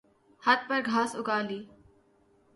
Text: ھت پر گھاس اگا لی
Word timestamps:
ھت 0.43 0.59
پر 0.67 0.79
گھاس 0.89 1.11
اگا 1.19 1.37
لی 1.47 1.59